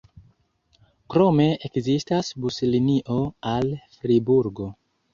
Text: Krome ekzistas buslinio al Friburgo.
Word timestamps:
Krome 1.15 1.45
ekzistas 1.69 2.33
buslinio 2.47 3.23
al 3.55 3.73
Friburgo. 4.01 4.73